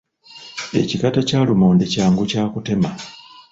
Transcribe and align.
Ekikata 0.81 1.19
kya 1.27 1.39
lumonde 1.47 1.85
kyangu 1.93 2.23
kya 2.31 2.43
kutema. 2.53 2.91